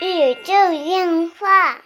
[0.00, 0.52] 宇宙
[0.84, 1.76] 电话。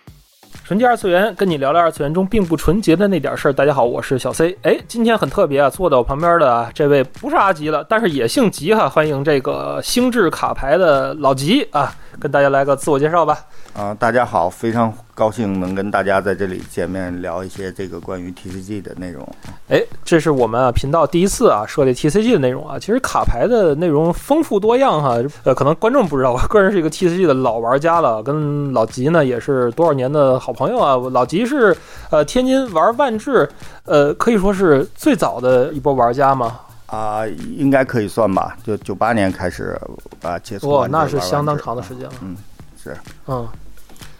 [0.64, 3.52] 纯洁二次元，跟你聊聊二次元中并不纯洁的那点事儿。
[3.52, 4.56] 大家好，我是小 C。
[4.62, 8.88] 哎，今天很特别啊，坐在我旁边的啊这位不是阿吉了，但是也姓吉哈。
[8.88, 13.38] 欢迎这个星智卡牌的老吉啊，跟大家来个自我介绍吧。
[13.74, 19.26] 啊、大家好，非常高兴能跟大家在这里见面，聊一些这个关于 TCG 的内容。
[19.68, 22.78] 哎，这是我们啊频道第一次啊设立 TCG 的内容啊。
[22.78, 30.96] 其实卡牌的内容丰富多样哈，呃，可能观众不知道，我个人是一个 TCG 的老玩家了，跟老吉呢也是多少年的好朋友啊。
[31.12, 31.76] 老吉是
[32.10, 33.48] 呃天津玩万智，
[33.84, 36.58] 呃，可以说是最早的一波玩家嘛。
[36.86, 37.26] 啊、
[37.56, 39.76] 应该可以算吧，就九八年开始
[40.22, 42.12] 啊、接触哇，那是相当长的时间了。
[42.20, 42.36] 嗯，
[42.80, 43.48] 是嗯，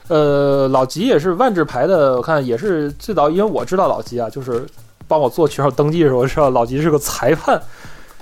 [0.09, 4.67] 呃，老吉也是万智牌的，我看也是最早，因为我知道老吉啊，就是
[5.09, 7.61] 帮我做选手登记的时候，知道老吉是个裁判，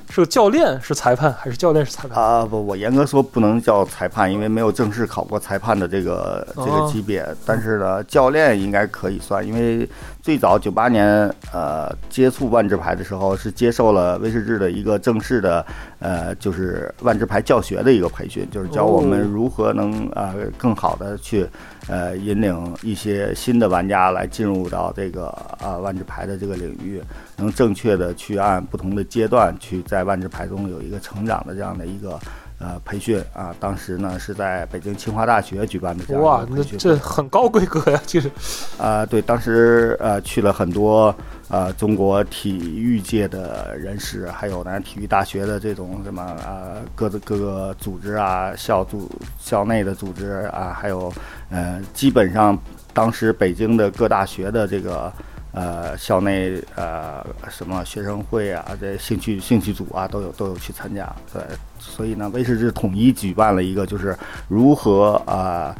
[0.08, 2.22] 是个教练，是裁判还是教练是裁判？
[2.22, 7.26] 啊、 不，我严格说不能叫裁判，因为没有正式考过裁判的这个这个级别。
[7.44, 9.88] 但是呢，教练应该可以算，因为
[10.22, 11.06] 最早九八年
[11.52, 15.64] 呃接触万智牌的时候，是接受了威士忌的一个正式的
[15.98, 21.48] 呃就是万智牌教学的一个培训，就是教我们如何能呃更好的去
[21.88, 25.26] 呃引领一些新的玩家来进入到这个
[25.60, 27.02] 啊、万智牌的这个领域，
[27.36, 32.18] 能正确的去按不同的阶段去在万智牌中有一个成长的这样的一个
[32.62, 33.52] 呃培训啊。
[33.58, 36.62] 当时呢是在北京清华大学举办的这样哇，那。
[36.78, 38.30] 这很高规格呀，其实。
[38.78, 41.14] 啊，对，当时呃去了很多
[41.48, 51.12] 呃中国体育界的人士，还有呢体育大学的这种什么呃各个各个组织啊，校组校内的组织啊，还有
[51.50, 52.56] 呃基本上
[52.94, 55.12] 当时北京的各大学的这个。
[55.52, 61.14] 呃，校内呃什么学生会啊，这兴趣兴趣组啊，都有都有去参加。
[61.32, 61.42] 对，
[61.78, 64.16] 所以呢，威士忌统一举办了一个，就是
[64.48, 65.76] 如何啊、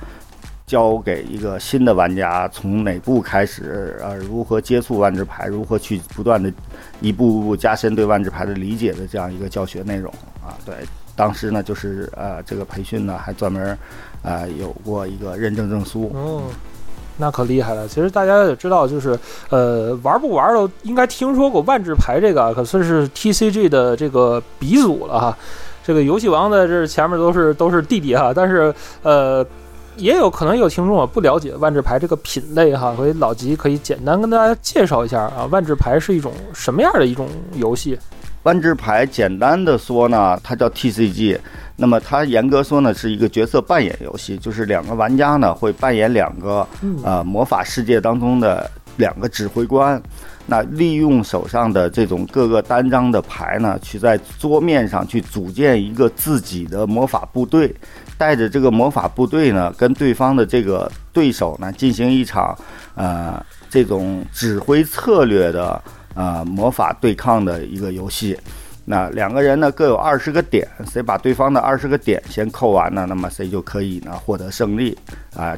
[0.67, 6.53] 教给一个新的玩家从哪步开始，呃，如何接触万智牌，如何去不断的
[7.01, 10.13] 一步步加深对万智牌的理解的这样一个教学内容
[10.45, 10.53] 啊。
[10.67, 10.75] 对，
[11.17, 13.79] 当时呢，就是呃，这个培训呢还专门
[14.23, 16.15] 呃有过一个认证证书。
[17.23, 17.87] 那可厉害了。
[17.87, 19.17] 其实大家也知道，就是
[19.49, 25.39] 呃，玩不玩都应该听说过万智牌这个，可算是 TCG 的这个鼻祖了哈。
[25.85, 29.47] 这个游戏王的这前面都是都是弟弟哈，但是呃。
[29.99, 37.99] 也有可能有听众啊不了解万智牌这个品类哈，所以老吉可以简单跟大家介绍一下啊，万智牌是一种什么样的一种游戏？
[38.43, 41.39] 万智牌简单的说呢，它叫 TCG。
[41.77, 50.01] 那么它严格说呢，是一个角色扮演游戏，就是两个玩家呢会扮演两个嗯呃魔法世界当中的两个指挥官。
[50.45, 57.73] 那利用手上的这种各个单张的牌呢，去在桌面上去组建一个自己的魔法部队，
[58.19, 62.57] 带着这个魔法部队呢，跟对方的这个对手呢进行一场
[62.97, 65.81] 呃这种指挥策略的
[66.15, 68.39] 呃魔法对抗的一个游戏。
[68.85, 74.99] 那两个人呢各有二十个点，谁把对方的二十个点先扣完呢，那么谁就可以呢获得胜利
[75.37, 75.57] 啊、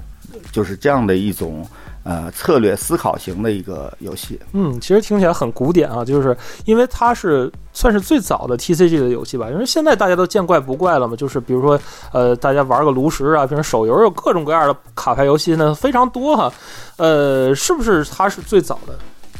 [0.52, 1.66] 就是这样的一种
[2.02, 4.38] 呃策略思考型的一个游戏。
[4.52, 9.48] 嗯，其实听起来很古典啊，就是因为它是算是最早的 TCG 的游戏吧。
[9.50, 11.80] 因为现在大家都见怪不怪了嘛，就是比如说
[12.12, 16.52] 呃，大家玩个炉石啊，比如手游有各种各样的卡牌游戏呢，非常多哈。
[16.98, 18.94] 呃，是不是它是最早的？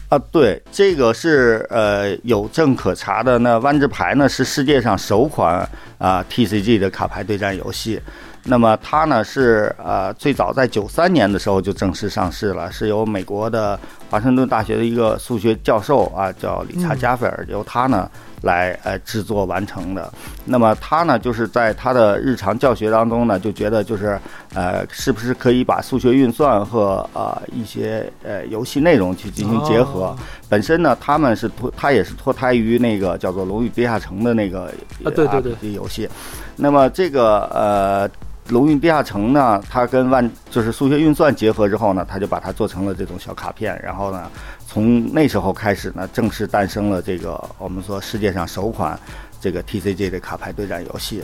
[0.09, 3.38] 啊，对，这个是呃有证可查的。
[3.38, 8.00] 那万智牌呢是世界上首款啊、TCG 的卡牌对战游戏。
[8.47, 13.81] 那么它呢是呃最早在九三年的时候就正式上市了，是由美国的
[14.14, 18.08] 华盛顿大学的一个数学教授啊叫理查嗯加菲尔，由他呢
[18.42, 20.08] 来呃制作完成的。
[20.44, 24.16] 那么他呢就是在他的日常教学当中呢就觉得就是
[24.54, 30.04] 呃是不是可以把数学运算和呃一些呃游戏内容去进行结合。
[30.04, 30.16] 哦
[30.48, 34.66] 本身呢，他们是脱，他也是脱胎于那个叫做《龙与地下城》的那个
[35.02, 36.08] 啊对对对游戏。
[36.54, 38.08] 那么这个呃，
[38.49, 44.31] 《龙运地下城》呢，它跟万就是数学运算结合之后呢，它就把它做成了这种小卡片，然后呢，
[44.67, 48.99] 从那时候开始呢，正式诞生了这个我们说世界上首款
[49.41, 51.23] 这个 TCG 的卡牌对战游戏。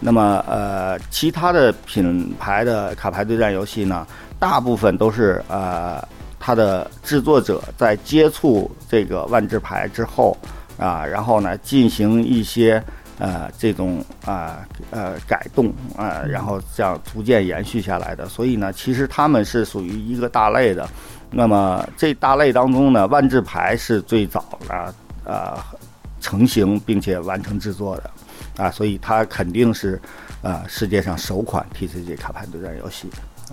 [0.00, 4.06] 那么呃，其他的品牌的卡牌对战游戏呢，
[4.38, 6.00] 大部分都是呃，
[6.38, 10.36] 它的制作者在接触这个万智牌之后
[10.78, 12.82] 啊，然后呢进行一些
[13.18, 18.28] 呃这种啊呃改动啊，然后这样逐渐延续下来的。
[18.28, 20.88] 所以呢，其实他们是属于一个大类的。
[21.30, 24.94] 那么这大类当中呢，万智牌是最早的
[25.24, 25.58] 呃
[26.20, 28.10] 成型并且完成制作的。
[28.56, 30.00] 啊，所以它肯定是
[30.42, 33.08] 啊世界上首款 TCG 卡牌对战游戏。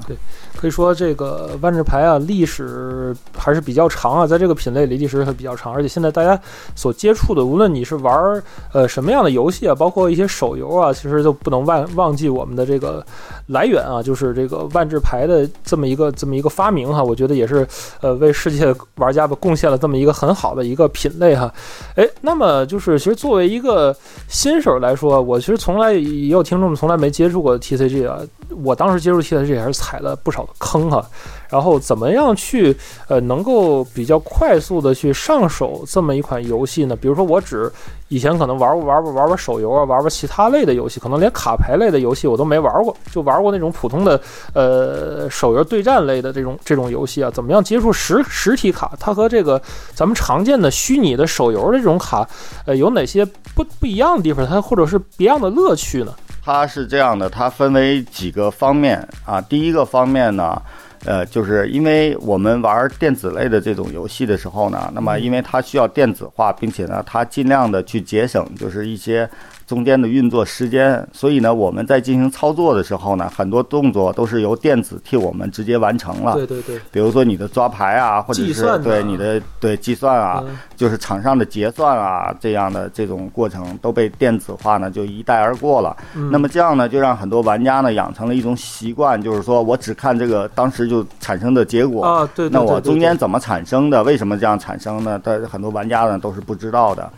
[0.08, 0.18] 对
[0.58, 6.40] 可以说这个万智牌啊，历史还是比较长啊，在这个品类里历史还比较长，而且现在大家
[6.76, 8.42] 所接触的，无论你是玩
[8.74, 13.06] 呃什么样的游戏啊，包括一些手游啊，其实都不能忘忘记我们的这个
[13.48, 17.68] 来源啊，就是这个万智牌的这么一个这么一个发明哈，我觉得也是
[18.02, 21.54] 呃为世界玩家吧贡献了这么一个很好的一个品类哈。
[21.96, 23.96] 哎，那么就是其实作为一个
[24.28, 28.20] 新手来说，我其实从来也有听众从来没接触过 TCG 啊，
[28.64, 31.06] 我当时接触 TCG 也是踩了不少的坑哈。
[31.48, 32.76] 然后怎么样去
[33.08, 36.96] 呃能够比较快速的去上手这么一款游戏呢？
[36.96, 37.72] 比如说我只
[38.08, 44.20] 以前可能玩过玩过玩玩手游啊，玩玩其他类的游戏，可能连卡牌类的游戏我都没玩过，就玩过那种普通的
[44.54, 47.30] 呃手游对战类的这种这种游戏啊。
[47.32, 48.92] 怎么样接触实实体卡？
[49.00, 49.62] 它和这个
[49.94, 52.28] 咱们常见的虚拟的手游的这种卡，
[52.66, 53.24] 呃，有哪些
[53.56, 54.46] 不不一样的地方？
[54.46, 56.14] 它或者是别样的乐趣呢？
[56.46, 59.42] 它是这样的，它分为几个方面啊。
[59.42, 60.62] 第一个方面呢。
[61.08, 69.30] 呃，就是因为我们玩电子类的这种游戏的时候呢，那么因为它需要电子化，并且呢，它尽量的去节省，就是一些。
[69.68, 76.34] 中间的运作时间，所以呢，我们在进行操作的时候呢，很多动作都是由电子替我们直接完成了。
[76.36, 76.80] 对对对。
[76.92, 80.44] 比如说你的抓牌啊，或者是对你的对计算啊，
[80.76, 85.98] 就是场上的结算啊，这样的这种过程都被电子化呢，就一带而过了。
[86.32, 92.30] 那么这样呢，就让很多玩家呢养成了一种习惯，就是说我只看这个当时就产生的结果啊。
[92.36, 92.48] 对。
[92.50, 94.04] 那我中间怎么产生的？
[94.04, 95.20] 为什么这样产生呢？
[95.24, 97.12] 但很多玩家呢都是不知道的。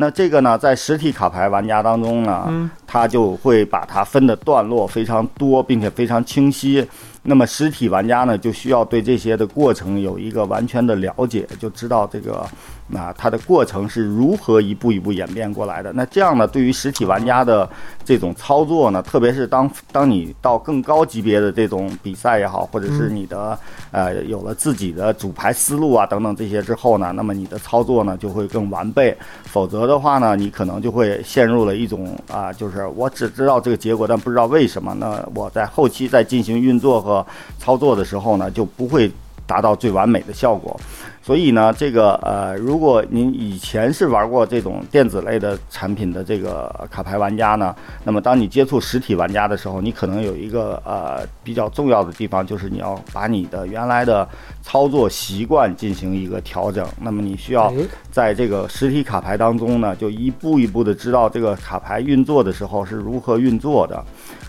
[0.00, 6.86] 那这个呢，在实体卡牌玩家当中呢，他就会把它分的段落非常多，并且非常清晰。
[7.24, 12.46] 那么实体玩家呢，就需要对这些的过程有一个完全的了解，就知道这个。
[12.88, 15.92] 那它的过程是如何一步一步演变过来的？
[15.92, 17.68] 那这样呢，对于实体玩家的
[18.04, 23.58] 这种操作呢，特别是当当你到更高级别的这种比赛也好，或者是你的
[23.90, 29.16] 呃有了自己的主牌思路啊等等这些之后呢，那么你的操作呢就会更完备。
[29.44, 34.94] 否则的话呢，你可能就会陷入了一种啊，就是我只知道这个结果，但不知道为什么。
[34.94, 37.26] 那我在后期在进行运作和
[37.58, 39.10] 操作的时候呢，就不会
[39.48, 40.78] 达到最完美的效果。
[41.20, 47.74] 所以呢，这个呃，如果您以前是玩过这种电子类的产品的这个卡牌玩家呢，
[48.04, 54.26] 那么当你接触实体玩家的时候，你可能有一个呃比较重要的地方，就是你要把你的原来的
[54.62, 56.86] 操作习惯进行一个调整。
[56.98, 57.70] 那么你需要
[58.10, 64.02] 在这个实体卡牌当中呢，就一步一步的知道这个卡牌运作的时候是如何运作的。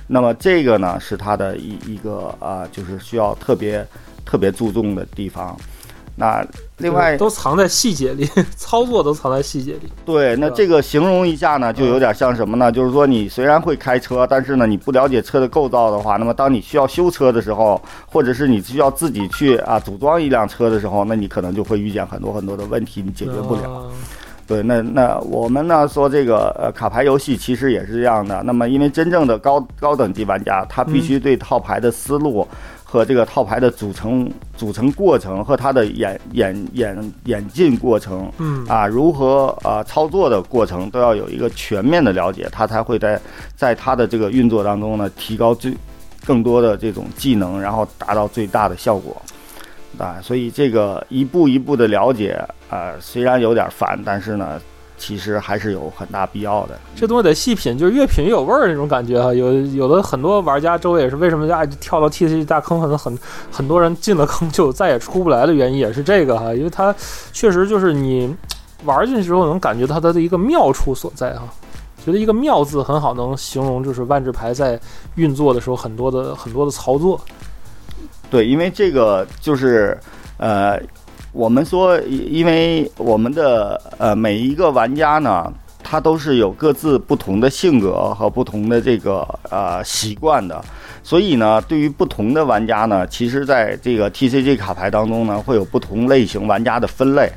[0.08, 3.86] 那么这个呢，是它的一一个啊，就是需要特别
[4.30, 5.58] 特别注重的地方。
[6.16, 6.46] 那
[6.80, 9.84] 另外都藏在细节里， 操作都藏在细节里。
[10.06, 12.70] 对，那这个形容一下呢，就有点像什么呢？
[12.70, 23.90] 就是说你虽然会开车，但是呢，你不了解车的构造的话，那么当你需要修车的时候，或者是你需要自己去啊组装一辆车的时候，那你可能就会遇见很多很多的问题，你解决不了。
[24.46, 28.44] 对，那那我们呢说这个呃卡牌游戏其实也是这样的。
[28.44, 32.46] 那么因为真正的高高等级玩家，他必须对套牌的思路。
[32.90, 34.28] 和这个套牌的组成
[34.58, 43.22] 组成过程和它的演演演演进过程，嗯啊，如何啊操作的过程都要有一个全面的了解，它才会在
[43.56, 45.72] 在它的这个运作当中呢提高最
[46.26, 49.22] 更多的这种技能，然后达到最大的效果
[50.00, 50.18] 啊。
[50.24, 54.60] 所以这个一步一步的了解啊，虽然有点烦，但是呢。
[55.00, 59.34] 其实还是有很大必要的，这东西得细品，就是越品越有味儿那种感觉哈。
[59.34, 63.18] 有有的很多玩家周围也是为什么爱跳到 T C 大坑，可能很
[63.50, 66.94] 很多人进了坑就再也出不来的原因也是这个哈，因为它
[67.32, 68.36] 确实就是你
[68.84, 71.48] 玩进去之后能感觉到它的一个妙处所在哈。
[72.06, 74.80] 觉得一个妙字很好能形容，就是万智牌在
[75.16, 77.20] 运作的时候很多的很多的操作。
[78.30, 79.98] 对，因为这个就是
[80.38, 80.78] 呃。
[81.32, 85.52] 我们说，因为我们的呃每一个玩家呢，
[85.84, 90.60] 他都是有各自不同的性格和不同的这个呃习惯的，
[91.04, 97.32] 所以呢，对于不同的玩家呢，其实在这个 TCG 卡牌当中呢，会有不同类型玩家的分类。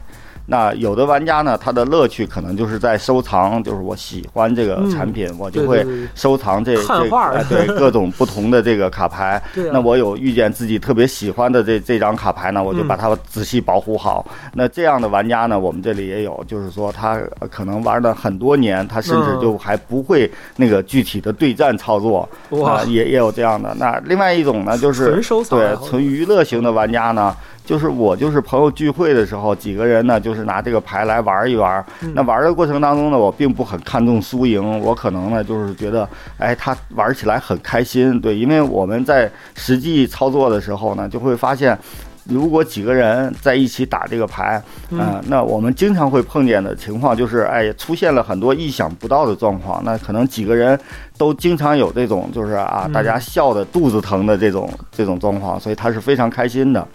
[0.53, 5.83] 那有的玩家呢，他的乐趣可能就是在收藏，就是我喜欢这个产品，我就会
[6.15, 7.09] 收藏这这
[7.49, 9.43] 对 各种不同的这个卡牌。
[9.73, 14.27] 那我有遇见自己特别喜欢的这这张卡牌呢，我就把它仔细保护好。
[14.53, 17.19] 那这样的玩家呢，我们这里也有，就是说他
[17.51, 22.29] 可能玩了很多年，他甚至就还不会那个具体的对战操作
[22.63, 23.75] 啊，也也有这样的。
[23.79, 27.35] 那另外一种呢，就是对纯娱乐型的玩家呢。
[27.65, 31.85] 就是我就是朋友聚会的时候，几个人呢，就是是拿这个牌来玩一玩。
[32.01, 38.21] 嗯那玩的过程当中呢，我并不很看重输赢，我可能呢就是觉得，哎，他玩起来很开心。
[38.21, 41.79] 对，因为我们在实际操作的时候呢，就会发现。
[42.25, 49.83] 如果几个人在一起打这个牌，嗯啊、那我们经常会碰见的情况就是，哎，出现了很多意想不到的状况。
[49.85, 50.79] 那可能几个人
[51.19, 56.87] 都经常有这种，就是啊，嗯大家笑的肚子疼的这种这种状况，所以他是非常开心的。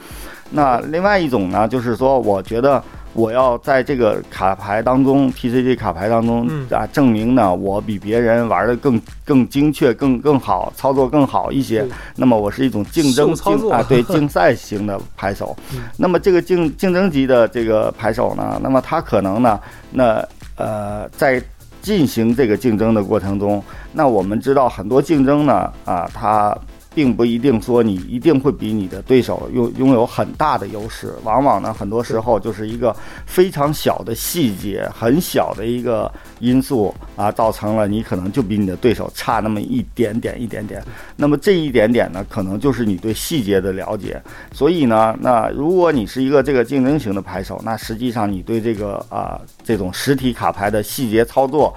[0.52, 2.82] 那另外一种呢，就是说，我觉得
[3.14, 11.86] 我要在这个卡牌当中，TCG 卡牌当中嗯啊，证明呢，我比别人玩的更更精确、更更好，操作更好一些。
[12.16, 15.82] 那么我是一种竞争竞啊，对竞赛型的牌手 嗯。
[15.98, 19.60] 那么这个竞竞争级的这个牌手呢，那么他可能呢，
[19.92, 20.24] 那
[20.56, 21.42] 呃在
[21.82, 23.64] 进行这个竞争的过程中，
[23.94, 26.58] 那我们知道很多竞争呢，啊，它
[26.98, 32.96] 并不一定说你一定会比你的对手拥拥有很大的优势，往往呢，很多时候就是一个
[33.28, 40.84] 非常小的细节，很小的一个因素啊，造成了你可能就比你的对手差那么一点点一点点。
[41.16, 44.20] 那么这一点点呢，可能就是你对细节的了解。
[44.52, 51.72] 所以呢，那如果你是一个这个竞争型的牌手，那实际上你对这个啊、这种实体卡牌的细节操作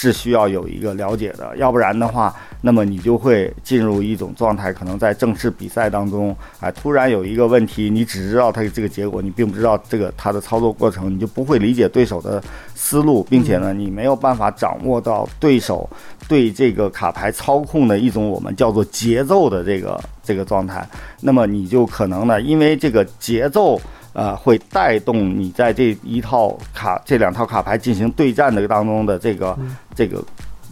[0.00, 12.40] 是需要有一个了解的，要不然的话，那么你就会进入一种状态，可能在正式比赛当中，哎，突然有一个问题，你只知道它这个结果，你并不知道这个它的操作过程，你就不会理解对手的
[12.76, 15.90] 思路，并且呢，你没有办法掌握到对手
[16.28, 20.88] 对这个卡牌操控的一种我们叫做节奏的这个这个状态，
[21.20, 23.80] 那么你就可能呢，因为这个节奏。
[24.18, 30.20] 呃，会带动你在这一套卡、这两套卡牌进行对战的当中的这个、嗯这个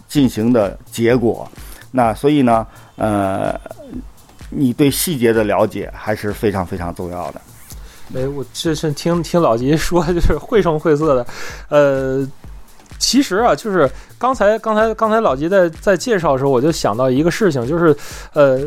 [0.05, 1.49] 进行的结果。
[1.89, 3.57] 那所以呢，呃，
[4.49, 7.39] 你对细节的了解还是非常非常重要的。
[8.09, 11.25] 没，我这是听听老吉说，就是绘声绘色的。
[11.69, 12.27] 呃，
[12.99, 17.95] 其实啊，就是刚才刚才刚才老吉在在介绍的时候，我就想到一个事情，就是
[18.33, 18.59] 呃，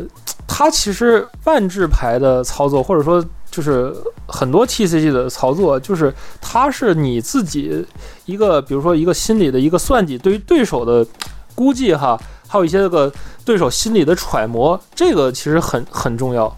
[0.47, 3.93] 他其实万智牌的操作，或者说就是
[4.25, 7.85] 很多 TCG 的操作，就是它是你自己
[8.25, 11.05] 一个，比如说一个心理的一个算计，对于对手的
[11.53, 12.17] 估计哈，
[12.47, 13.11] 还有一些这个
[13.43, 16.51] 对手心理的揣摩，这个其实很 很重要。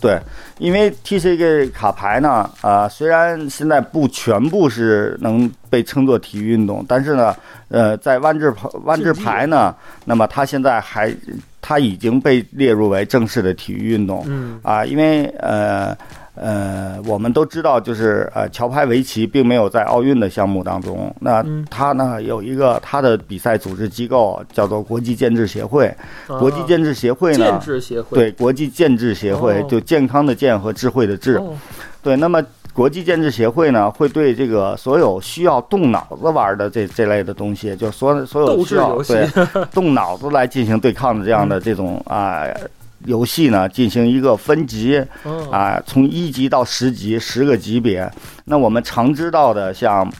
[0.00, 0.18] 对，
[0.58, 7.32] 因为 TCG 卡牌呢，啊、虽然现在不全部是能被称作体育运动，但是呢，
[7.68, 9.72] 呃，在万智牌万智牌呢，
[10.04, 11.14] 那么它现在还
[11.60, 14.24] 它已经被列入为正式的体育运动。
[14.26, 15.96] 嗯啊，因为呃
[16.34, 21.14] 呃，我们都知道，就是呃，桥牌围棋并没有在奥运的项目当中。
[21.20, 21.66] 那嗯。
[21.70, 25.94] 它呢有一个它的比赛组织机构叫做国际建制协会，
[26.26, 27.60] 国际啊建制协会建呢。
[27.62, 28.16] 制协会。
[28.16, 29.66] 对，国际建制协会哦。
[29.68, 31.36] 就健康的健和智慧的智。
[31.36, 31.54] 哦。
[32.02, 39.28] 对，那么国际建制协会呢，会对这个所有需要动脑子玩的这这类的东西，就所所有需要对
[39.70, 42.44] 动脑子来进行对抗的这样的这种啊、
[43.04, 48.10] 游戏呢，进行一个分级嗯啊，从一级到十级，十个级别。
[48.44, 50.10] 那我们常知道的像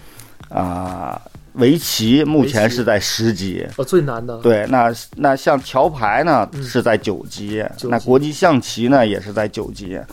[0.48, 1.20] 啊。
[1.54, 6.62] 围棋目前是在十级，哦，最难的，对，那那像桥牌呢嗯。
[6.62, 7.88] 是在九级，级。
[7.88, 10.04] 那国际象棋呢也是在九级，哦。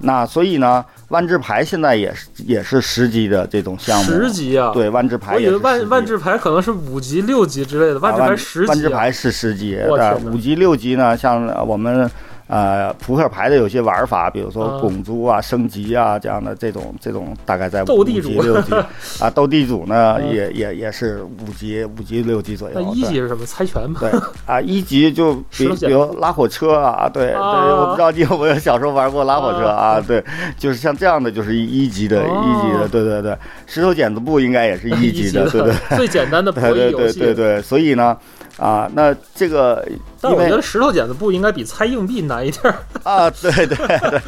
[0.00, 5.64] 那所以呢，万智牌现在也是也是十级的这种项目，十级啊，，对，万智牌我以为也是十级。
[5.64, 10.14] 万万智牌可能是五级、六级之类的，万智牌十级、啊，万智牌是十级，我天哪。
[10.14, 12.10] 的五级六级呢，像呃我们。
[12.48, 18.72] 呃，扑克牌的有些玩法，比如说啊拱猪啊、升级啊这样的这种这种，大概在五级六级
[19.20, 22.74] 啊，斗地主呢嗯也也也是五级五级六级左右。
[22.80, 23.44] 那一级是什么？
[23.44, 24.00] 猜拳吗？
[24.00, 24.10] 对
[24.46, 29.98] 啊， 一级就比比如拉火车啊，对对，啊我不知道你有没有小时候玩过拉火车啊？
[29.98, 30.24] 啊对，
[30.56, 33.36] 就是像这样的，就是一一级的，哦一级的，对对对，
[33.66, 37.18] 石头剪子布应该也是一级的，对对最简单的博对对弈游戏。
[37.20, 38.16] 对对对，所以呢，
[38.58, 39.86] 啊，那这个
[40.20, 42.74] 但我觉得石头剪子布应该比猜硬币难一点儿。
[43.04, 44.20] 啊，对对对，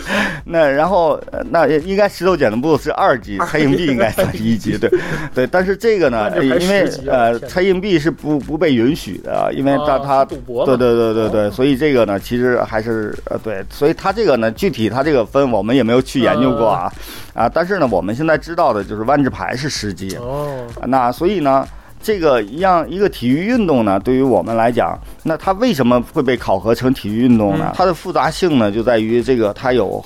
[0.45, 4.89] 那然后呃那应该石头剪子布是二级，猜硬币应该算是一级，对。
[5.35, 16.91] 对，但是这个呢，因为呃，猜硬币是不不被允许的，因为它啊它赌博对对对对对，哦所以这个呢，其实还是呃对，所以它这个呢，具体它这个分我们也没有去研究过啊
[17.35, 21.67] 啊，但是呢，我们现在知道的就是万智牌是十级，哦，那所以呢，
[22.03, 27.67] 这个一样一个体育运动呢，对于我们来讲，那它为什么会被考核成体育运动呢？
[27.69, 30.03] 嗯它的复杂性呢，就在于这个它有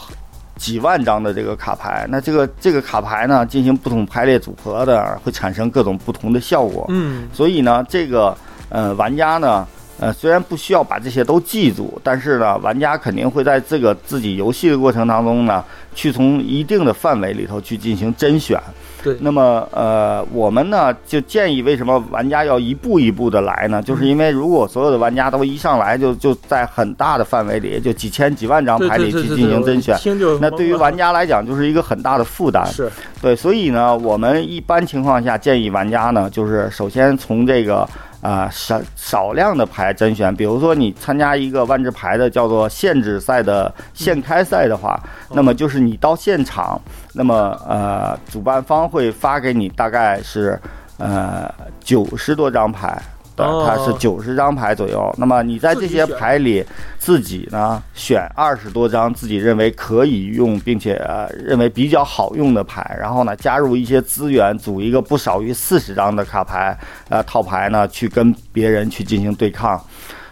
[0.56, 6.84] 几万张的这个卡牌，那这个这个卡牌呢，进行不同排列组合的，会产生各种不同的效果。
[6.88, 8.36] 嗯，所以呢，这个
[8.68, 9.66] 呃玩家呢，
[10.00, 18.60] 呃虽然不需要把这些都记住，但是呢，玩家肯定会在这个自己游戏的过程当中呢，去从一定的范围里头去进行甄选。
[19.04, 23.82] 对，那么呃，我们呢就建议，为什么玩家要一步一步的来呢？
[23.82, 29.94] 就是因为如果所有的玩家都一上来就就在很大的范围里，就几千几万张牌里去进行甄选，
[30.40, 32.64] 那对于玩家来讲就是一个很大的负担。
[32.66, 32.90] 是。
[33.20, 37.86] 对，所以呢，我们一般情况下建议玩家呢，就是首先从这个
[38.24, 44.98] 啊、少少量的牌甄选，比如说你参加一个万智牌的叫做限制赛的限开赛的话，
[45.32, 46.80] 那么就是你到现场，
[47.12, 50.58] 那么呃，主办方会发给你大概是
[50.96, 52.98] 呃九十多张牌。
[53.36, 55.12] 对，哦它是九十张牌左右。
[55.18, 56.64] 那么你在这些牌里
[56.98, 69.82] 自己呢选二十多张自己认为可以用，并且、呃、认为比较好用的牌，然后呢加入一些资源，组一个不少于四十张的卡牌，呃套牌呢去跟别人去进行对抗。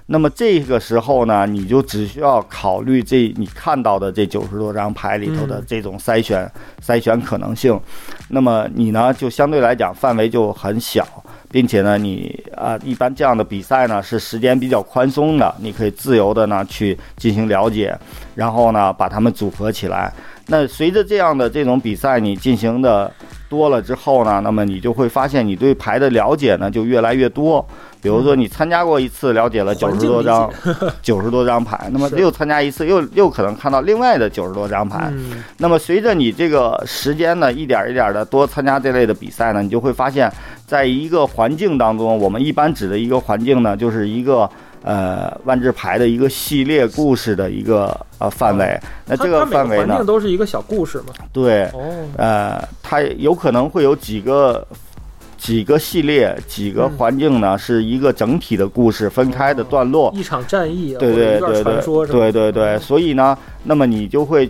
[0.06, 6.50] 那么这个时候呢，你就只需要考虑这你看到的这九十多张牌里头的嗯这种筛选、
[6.84, 7.80] 筛选可能性。
[8.28, 11.06] 那么你呢，就相对来讲范围就很小，
[11.52, 17.96] 并且呢，你啊、一般这样的比赛呢是时间比较宽松的，你可以自由的呢去进行了解，
[18.34, 20.10] 然后呢把它们组合起来。
[20.46, 23.12] 那随着这样的这种比赛你进行的
[23.52, 27.62] 多了之后呢，那么你就会发现你对牌的了解呢就越来越多。
[28.00, 30.50] 比如说你参加过一次，了解了九十多张，
[31.02, 35.10] 九十多张牌，那么又参加一次，又又可能看到另外的九十多张牌。
[35.12, 40.32] 嗯那么随着你这个时间呢，一点儿一点的多参加这类的比赛呢，你就会发现，
[40.66, 44.48] 在一个环境当中，我们一般指的一个环境呢，就是一个
[44.82, 48.78] 呃万智牌的一个系列故事的一个呃范围。
[49.06, 51.14] 那这个范围呢环境，都是一个小故事嘛。
[51.32, 54.66] 对，哦，呃，它有可能会有几个。
[55.38, 60.08] 几个系列、几个嗯环境呢，是一个整体的故事，分开的段落。
[60.14, 64.48] 一场战役啊，对对对对对对对，所以呢，那么你就会，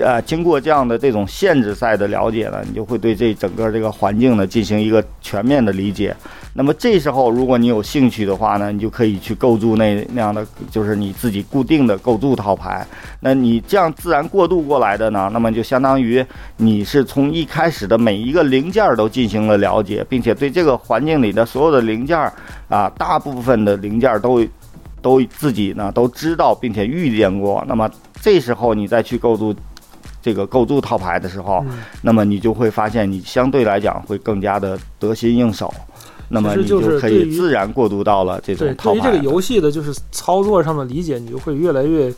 [0.00, 6.12] 呃，经过这样的这种限制赛的了解呢，你就会对这整个这个环境呢进行一个全面的理解。
[6.56, 12.86] 那么这时候，如果你有兴趣的话呢，你就可以去构筑那那样的，就是你自己固定的构筑套牌。
[13.18, 16.24] 那你这样自然过渡过来的呢，那么就相当于
[16.56, 22.32] 你是从一开始的每一个零件儿都进行了了解，并且对这个环境里的所有的零件儿
[22.68, 24.46] 啊，大部分的零件儿都
[25.02, 27.64] 都自己呢都知道并且遇见过。
[27.66, 27.90] 那么
[28.22, 29.52] 这时候你再去构筑
[30.22, 35.74] 这个构筑套牌的时候，嗯那么你就会发现你相对来讲会更加的得心应手。
[36.28, 39.30] 那么你就是可以自然过渡到了这对，种套牌对于这个。
[39.30, 42.12] 游戏的就是操作上的理解，你就会越来越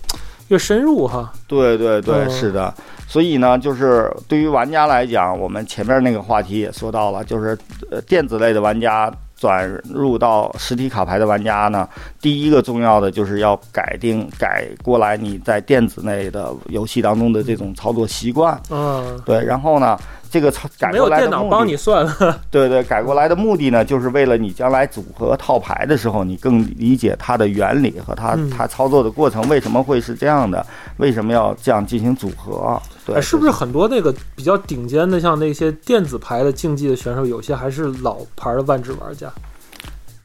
[0.49, 1.33] 越深入哈。
[1.47, 2.73] 对对对，嗯是的。
[3.09, 7.57] 所以呢，就是对于玩家来讲，我们前面那个话题也说到了，就是
[7.91, 11.89] 呃电子类的玩家转入到实体卡牌的玩家呢，
[12.21, 18.59] 第一个重要的就是要改定改过来你在电子类的游戏当中的这种操作习惯。
[18.71, 19.99] 嗯，对，然后呢，
[20.31, 22.41] 这个操改过来的目的电脑帮你算了。
[22.51, 30.65] 对对，改过来的目的呢，就是为了你将来组合套牌的时候，你更理解它的原理和它、嗯它操作的过程为什么会是这样的，
[30.97, 32.81] 为什么要这样进行组合？
[33.05, 39.26] 对，哎，是不是很多那个比较顶尖的，像那些电子牌的竞技的选手，有些还是老牌的万智玩家？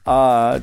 [0.03, 0.57] 啊、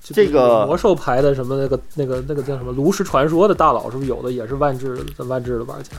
[0.00, 5.90] 就这个魔兽牌的什么那个那个那个叫什么炉石传说的大佬，是不是有的也是万智的万智的玩家？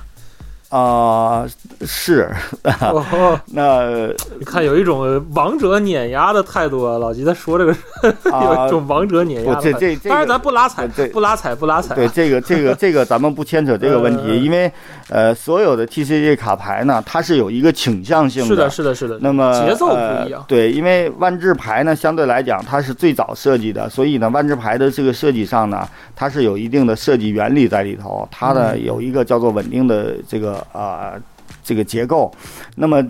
[0.69, 1.47] 啊、
[1.81, 2.29] 是，
[2.79, 6.99] 哦， 那你看有一种王者碾压的态度啊！
[6.99, 7.75] 老吉他说这个
[8.25, 9.79] 有啊一，种王者碾压不，的态度。
[9.79, 11.95] 这这这，当然咱不拉踩，对不拉踩，不拉踩啊。
[11.95, 14.71] 对这个这个 这个咱们不牵扯这个问题，嗯因为
[15.09, 19.17] 呃，所有的 TCG 卡牌呢，它是有一个倾向性的是的，是的，是的。
[19.21, 28.27] 那么节奏不呃一样对，因为万智牌呢，相对来讲它是最早设计的，所以呢，万智牌的这个设计上呢，它是有一定的设计原理在里头。
[28.29, 31.13] 它呢嗯有一个叫做稳定的这个啊、
[31.63, 32.31] 这个结构。
[32.75, 33.03] 那么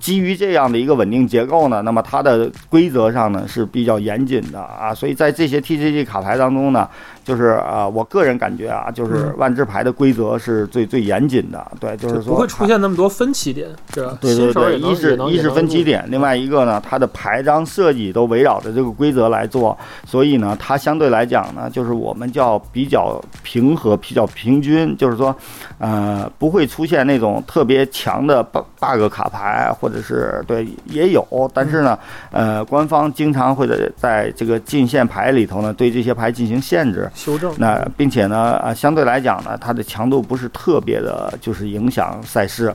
[0.00, 6.88] 基于这样的一个稳定结构呢，那么它的规则上呢是比较严谨的啊，所以在这些 TCG 卡牌当中呢，
[7.24, 14.18] 就是啊，我个人感觉啊，就是嗯万智牌的规则是最最严谨的，对，就是说不会出现那么多分歧点，是吧？
[14.20, 25.34] 对对对，一是一是分歧，点，另外一个呢，它的牌张设计都围绕着这个规则来做，所以呢，它相对来讲呢，就是我们叫比较平和、比较平均，就是说，
[25.78, 31.96] 呃，不会出现那种特别强的 bug bug 卡牌，或者是对也有，但是呢，
[32.30, 37.08] 呃，官方经常会在在这个进线牌里头呢，对这些牌进行限制。
[37.14, 37.52] 修正。
[37.58, 42.66] 那并且呢，啊，相对来讲呢，它的强度不是特别的，就是影响赛事。
[42.66, 42.74] 啊，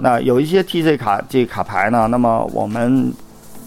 [0.00, 3.12] 那有一些 TC 卡这卡牌呢，那么我们。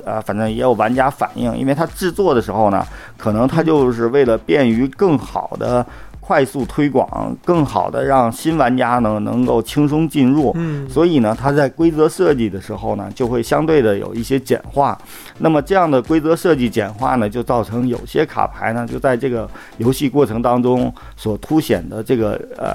[0.07, 2.85] 呃，反正也有玩家反映，因为它制作的时候呢，
[3.17, 5.83] 可能它就是为了便于更好的
[6.25, 10.51] 快速推广，更好的让新玩家呢能够轻松进入。
[10.55, 14.97] 嗯，所以呢，它在规则设计的时候呢，就会相对的有一些简化。
[15.37, 22.73] 那么这样的规则设计简化呢，就造成有些卡牌呢，就在这个游戏过程当中所凸显的这个呃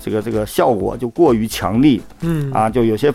[0.00, 3.12] 这个这个效果就过于强力嗯啊，就有些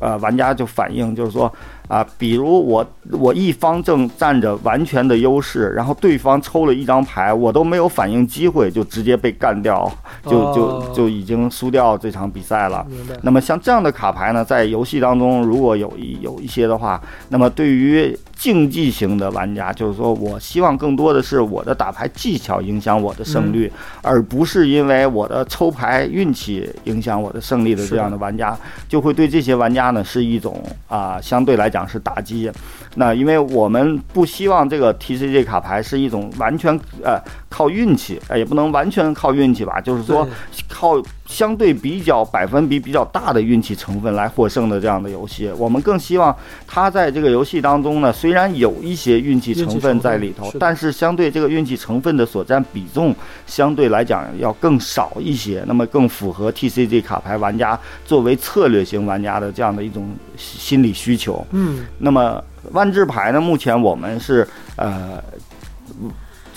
[0.00, 1.52] 呃玩家就反映就是说
[1.88, 9.90] 啊，比如我我一方正占着完全的优势，然后对方抽了一张牌，我都没有反应机会，就直接被干掉，
[10.24, 12.86] 就就哦就已经输掉这场比赛了。
[13.22, 23.70] 那么像这样的卡牌呢，在游戏当中如果有一有一些的话，那么对于竞技型的玩家，就是说我希望更多的是我的打牌技巧影响我的胜率，
[24.00, 28.56] 而不是因为我的抽牌运气影响我的胜利的这样的玩家，
[28.88, 32.48] 就会对这些玩家呢是一种啊、相对来讲是打击。
[32.94, 40.32] 那因为我们不希望这个 TCG 卡牌是一种完全呃靠运气，呃也不能完全靠运气吧，就是说对
[40.78, 45.50] 靠相对比较百分比比较大的运气成分来获胜的这样的游戏。
[45.58, 46.34] 我们更希望
[46.68, 53.12] 它在这个游戏当中呢，虽然有一些运气成分在里头但是相对这个运气成分的所占比重
[53.44, 61.44] 相对来讲要更少一些，那么更符合 TCG 卡牌玩家作为策略型玩家的这样的一种心理需求。
[61.50, 65.20] 嗯那么万智牌呢，目前我们是呃，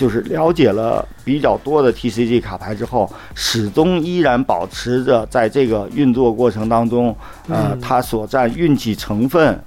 [0.02, 7.16] 就是了解了比较多的 TCG 卡牌之后，始终依然保持着在这个运作过程当中，
[7.48, 9.64] 呃嗯，它所占运气成分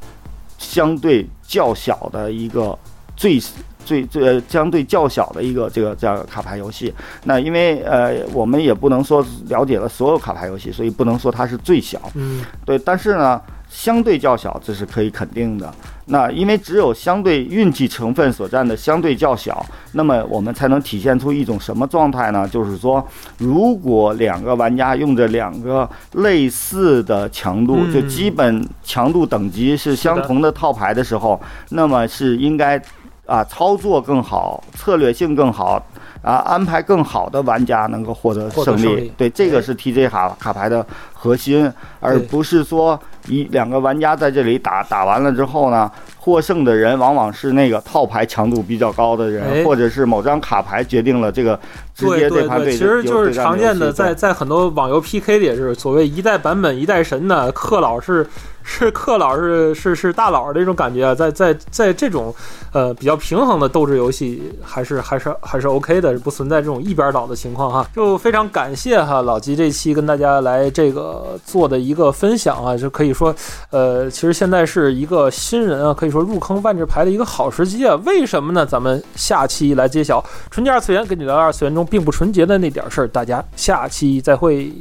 [0.59, 2.77] 相对较小的一个
[3.16, 3.40] 最。
[3.87, 6.90] 最最呃相对较小的一个这个这样卡牌游戏，
[7.25, 15.72] 那因为呃我们也不能说了解了所有卡牌游戏，所以不能说它是最小，嗯对，但是呢，相对较小，这是可以肯定的。
[16.07, 22.46] 那因为只有相对运气成分所占的相对较小，那么我们才能体现出一种什么状态呢？
[22.46, 23.05] 就是说，
[23.38, 32.81] 如果两个玩家用着两个类似的强度，嗯就基本强度等级是相同的套牌的时候，那么是应该
[33.27, 35.83] 啊操作更好，策略性更好。
[36.22, 38.83] 啊，安排更好的玩家能够获得胜利。
[38.83, 40.87] 胜利对，这个哎是 TJ 卡卡牌的
[41.24, 49.64] 核心，而不是说一两个玩家在这里打打完了之后呢，获胜的人往往是那个套牌强度比较高的人，哎。
[49.64, 51.58] 或者是某张卡牌决定了这个
[51.94, 58.26] 直对对对，接这盘对其实就是常见的在在很多网游 PK 里也是所谓一代版本一代神的，克老是
[58.62, 62.34] 是克老是是是大佬的这种感觉啊，在在在这种
[62.72, 67.87] 呃比较平衡的斗智游戏，还是还是还是 OK 的，不存在这种一边倒的情况哈。
[67.94, 73.35] 就非常感谢哈老吉这期跟大家来这呃做的一个分享啊，就可以说
[73.70, 77.94] 呃，其实现在是一个新人啊，可以说入坑万智牌的一个好时机啊。
[78.05, 78.66] 为什么呢？
[78.66, 80.24] 咱们下期来揭晓。
[80.50, 84.72] 纯洁二次元跟你聊聊二次元中并不纯洁的那点事儿，大家下期再会。